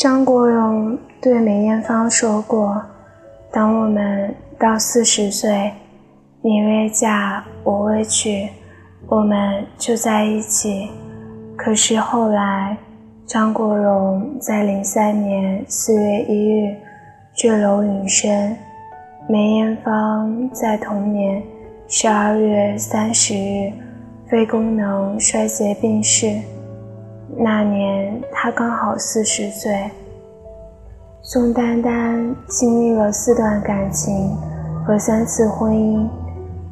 [0.00, 2.82] 张国荣对梅艳芳说过
[3.52, 5.70] ：“当我们到四十岁，
[6.40, 8.48] 你未嫁，我未娶，
[9.08, 10.88] 我们就在一起。”
[11.54, 12.74] 可是后来，
[13.26, 16.74] 张国荣在零三年四月一日
[17.34, 18.56] 坠楼殒身，
[19.28, 21.42] 梅艳芳在同年
[21.88, 23.70] 十二月三十日
[24.30, 26.40] 肺功能衰竭病逝。
[27.36, 29.90] 那年他刚好四十岁。
[31.22, 34.34] 宋丹丹经历了四段感情
[34.84, 36.08] 和三次婚姻，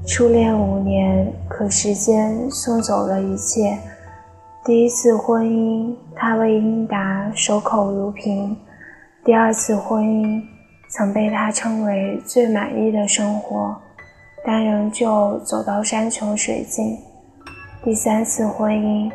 [0.07, 3.79] 初恋五年，可时间送走了一切。
[4.65, 8.57] 第一次婚姻，她为英达守口如瓶；
[9.25, 10.43] 第二次婚姻，
[10.91, 13.77] 曾被他称为最满意的生活，
[14.45, 16.97] 但仍旧走到山穷水尽。
[17.85, 19.11] 第三次婚姻。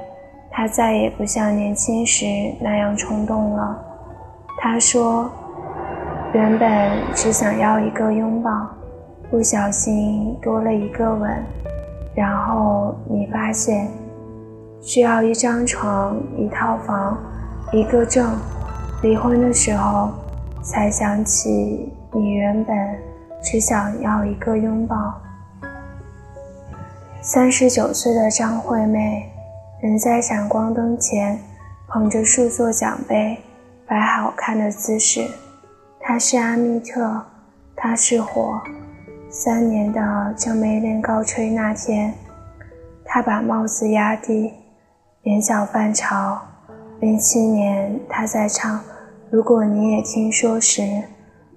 [0.56, 2.26] 他再也不像年轻时
[2.62, 3.76] 那样冲动了。
[4.62, 5.28] 他说
[6.32, 8.70] ：“原本只想要一个拥抱，
[9.32, 11.44] 不小心多了一个吻，
[12.14, 13.88] 然后你发现
[14.80, 17.18] 需要一张床、一套房、
[17.72, 18.38] 一个证。
[19.02, 20.12] 离婚的时候，
[20.62, 22.78] 才想起你原本
[23.42, 24.96] 只想要一个拥抱。”
[27.22, 29.33] 三十九岁的张惠妹。
[29.84, 31.38] 人在闪光灯前，
[31.90, 33.38] 捧着数座奖杯，
[33.86, 35.28] 摆好看的姿势。
[36.00, 37.22] 他是阿密特，
[37.76, 38.62] 他是火。
[39.30, 42.14] 三年的正梅恋告吹那天，
[43.04, 44.54] 他把帽子压低，
[45.24, 46.42] 眼角泛潮。
[47.02, 48.80] 零七年，他在唱
[49.30, 51.04] 《如果你也听说》时，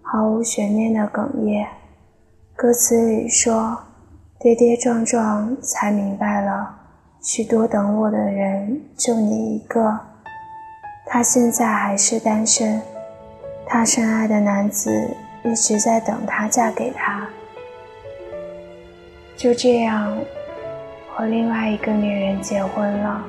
[0.03, 1.65] 毫无悬念的哽咽。
[2.57, 3.79] 歌词里说
[4.41, 6.81] ：“跌跌撞撞，才明白了。”
[7.27, 9.99] 许多等我的人，就你一个。
[11.05, 12.81] 他现在还是单身，
[13.67, 15.11] 他深爱的男子
[15.43, 17.27] 一直在等她嫁给他。
[19.37, 20.17] 就这样，
[21.17, 23.25] 和另外一个女人结婚了。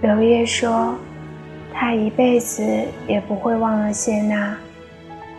[0.00, 0.94] 刘烨说，
[1.74, 2.62] 他一辈子
[3.08, 4.56] 也不会忘了谢娜。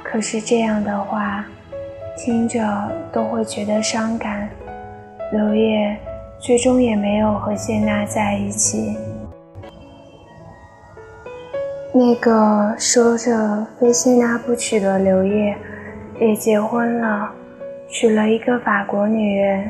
[0.03, 1.45] 可是这样的话，
[2.17, 2.61] 听着
[3.13, 4.49] 都会觉得伤感。
[5.31, 5.97] 刘烨。
[6.39, 8.97] 最终也没有和谢娜在一起。
[11.93, 15.57] 那个说着非谢娜不娶的刘烨，
[16.19, 17.29] 也结婚了，
[17.89, 19.69] 娶了一个法国女人。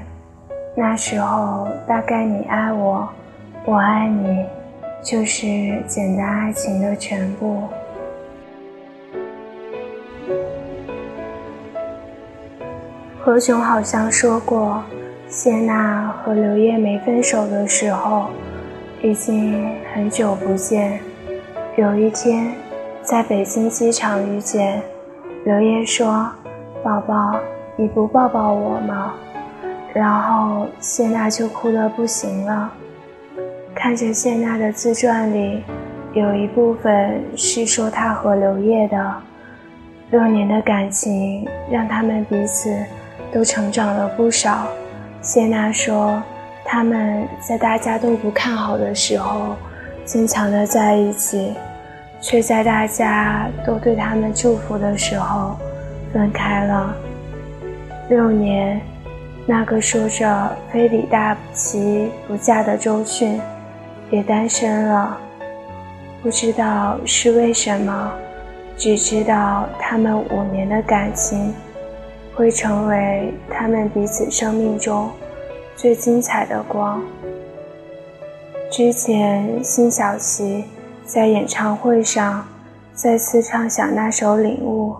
[0.76, 3.10] 那时候大概你爱我，
[3.66, 4.46] 我爱你，
[5.02, 5.48] 就是
[5.88, 7.64] 简单爱情的全部。
[13.20, 14.84] 何炅好像说过。
[15.30, 18.32] 谢娜和刘烨没分手的时候，
[19.04, 21.00] 已经很久不见。
[21.78, 22.52] 有一天，
[23.04, 24.82] 在北京机场遇见，
[25.46, 26.28] 刘烨说
[26.84, 27.40] ：“宝宝，
[27.76, 29.14] 你不抱抱我吗？”
[29.94, 32.74] 然后谢娜就哭得不行了。
[33.76, 35.64] 看着谢娜的自传里，
[36.14, 39.14] 有一部分是说她和刘烨的
[40.10, 42.76] 六年的感情，让他们彼此
[43.32, 44.68] 都成长了不少。
[45.22, 46.22] 谢娜说
[46.64, 49.56] ：“他们在大家都不看好的时候，
[50.06, 51.54] 坚强的在一起，
[52.22, 55.58] 却在大家都对他们祝福的时候，
[56.14, 56.96] 分开了。
[58.08, 58.80] 六年，
[59.46, 63.42] 那个说着非李大齐不嫁的周迅，
[64.10, 65.18] 也单身了。
[66.24, 68.14] 不知道是为什么，
[68.78, 71.54] 只知道他们五年的感情。”
[72.40, 75.12] 会成为他们彼此生命中
[75.76, 77.04] 最精彩的光。
[78.72, 80.64] 之前，辛晓琪
[81.04, 82.48] 在演唱会上
[82.94, 84.96] 再次唱响那首《领悟》，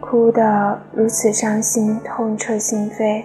[0.00, 3.22] 哭得如此伤心，痛彻心扉。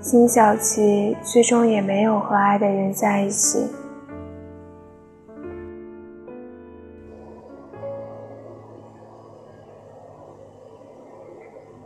[0.00, 3.68] 辛晓琪最终也没有和爱的人在一起。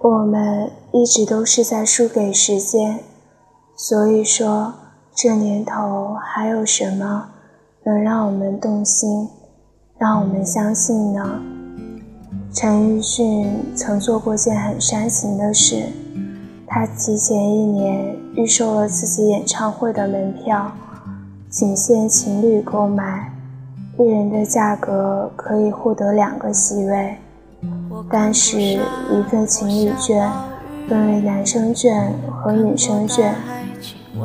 [0.01, 3.01] 我们一直都是在输给时间，
[3.77, 4.73] 所以说
[5.13, 7.31] 这年头还有什么
[7.85, 9.29] 能让我们动心，
[9.99, 11.41] 让我们相信呢？
[12.55, 15.87] 陈奕迅曾做过件很煽情的事，
[16.65, 20.71] 他提前一年预售了自己演唱会的门票，
[21.51, 23.33] 仅限情侣购买，
[23.99, 27.17] 一人的价格可以获得两个席位。
[28.11, 30.31] 但是，一份情侣券
[30.89, 33.35] 分为男生卷和女生卷，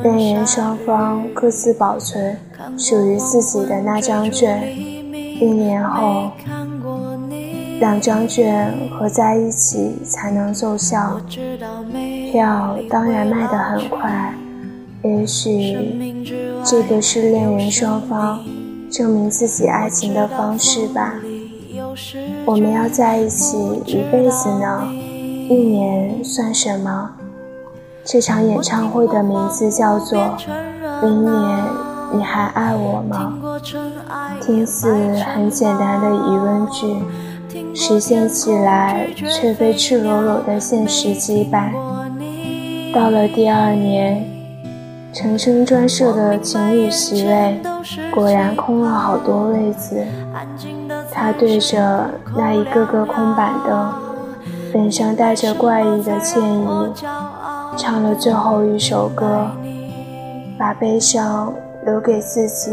[0.02, 2.38] 恋人双方各自保存
[2.78, 4.64] 属于自己的那张卷，
[5.12, 6.32] 一年后，
[7.80, 11.20] 两张卷合在一起才能奏效。
[12.32, 14.34] 票当然卖得很快，
[15.04, 16.24] 也许
[16.64, 18.40] 这个是恋人双方
[18.90, 21.16] 证明自己爱情的方式吧。
[22.46, 24.88] 我们要在一起一辈子呢。
[25.50, 27.12] 一年算什么？
[28.06, 30.20] 这场演唱会的名字叫做
[31.04, 31.60] 《明年
[32.14, 33.34] 你还爱我吗》。
[34.42, 34.94] 听似
[35.34, 36.98] 很简单的疑问句，
[37.76, 41.74] 实现起来却被赤裸裸的现实击败。
[42.94, 44.26] 到了第二年，
[45.14, 47.62] 陈升专设的情侣席位
[48.14, 50.04] 果然空了好多位子。
[51.14, 53.94] 他对着那一个个空板凳。
[54.74, 56.66] 脸上带着怪异的歉意，
[57.78, 59.52] 唱了最后一首歌，
[60.58, 61.54] 把悲伤
[61.86, 62.72] 留给自己。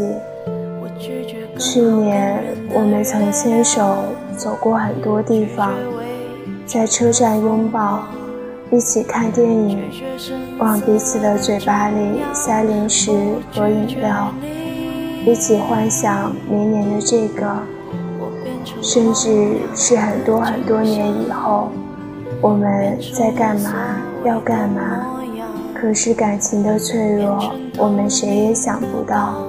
[1.59, 2.43] 去年
[2.73, 3.97] 我们曾牵手
[4.35, 5.73] 走过很多地方，
[6.65, 7.99] 在车站拥抱，
[8.71, 9.79] 一起看电影，
[10.57, 13.11] 往彼此的嘴巴里塞零食
[13.53, 14.33] 和饮料，
[15.23, 17.45] 一起幻想明年的这个，
[18.81, 21.69] 甚至是很多很多年以后。
[22.41, 23.97] 我们在干嘛？
[24.25, 25.21] 要干嘛？
[25.75, 29.43] 可是感情的脆弱，我们谁也想不到。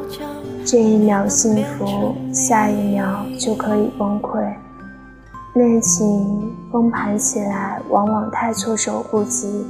[0.65, 4.41] 这一秒幸福，下一秒就可以崩溃。
[5.55, 9.67] 恋情崩盘起来，往往太措手不及。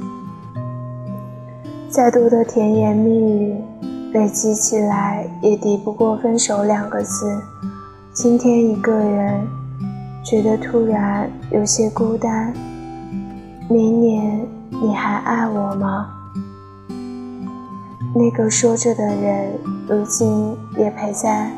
[1.89, 3.61] 再多的甜言蜜语，
[4.13, 7.41] 累积起来也抵不过分手两个字。
[8.13, 9.47] 今天一个人，
[10.23, 12.53] 觉得突然有些孤单。
[13.67, 16.13] 明年你还爱我吗？
[18.13, 19.57] 那个说着的人，
[19.87, 21.49] 如今也陪在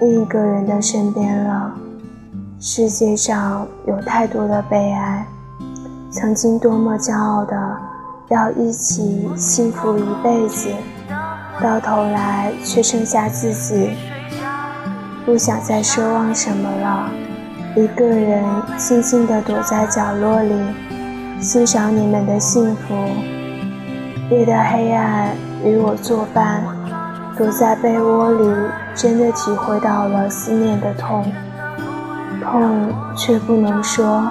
[0.00, 1.74] 另一个人的身边了。
[2.58, 5.26] 世界上有太多的悲哀，
[6.10, 7.76] 曾经多么骄傲的
[8.30, 10.70] 要一起幸福一辈子，
[11.60, 13.90] 到头来却剩下自己，
[15.24, 17.10] 不想再奢望什么了。
[17.74, 18.44] 一个人
[18.76, 20.54] 静静地躲在角落里。
[21.40, 22.94] 欣赏你们的幸福，
[24.30, 25.34] 夜的黑暗
[25.64, 26.62] 与我作伴，
[27.36, 28.48] 躲在被窝里，
[28.94, 31.24] 真的体会到了思念的痛，
[32.40, 34.24] 痛却不能说。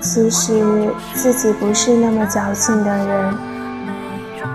[0.00, 3.34] 其实自己不是那么矫情的人，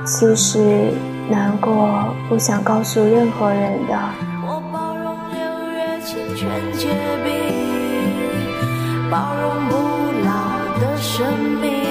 [0.04, 0.92] 其实
[1.30, 4.25] 难过不想告诉任何人的。
[9.16, 9.76] 包容不
[10.26, 11.85] 老的生命。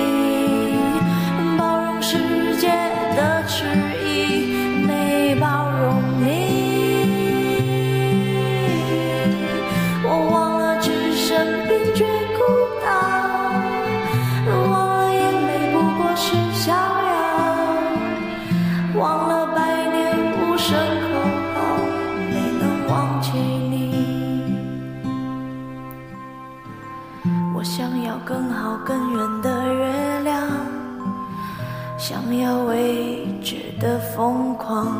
[32.06, 34.94] 想要未知的疯狂，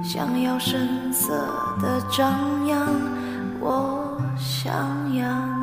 [0.00, 1.36] 想要声色
[1.82, 2.86] 的张扬，
[3.58, 4.72] 我想
[5.12, 5.55] 要。